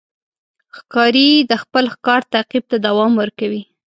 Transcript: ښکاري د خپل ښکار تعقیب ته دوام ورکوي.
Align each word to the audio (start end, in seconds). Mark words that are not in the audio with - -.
ښکاري 0.77 1.29
د 1.49 1.51
خپل 1.63 1.83
ښکار 1.93 2.21
تعقیب 2.33 2.63
ته 2.71 2.77
دوام 2.87 3.11
ورکوي. 3.21 3.61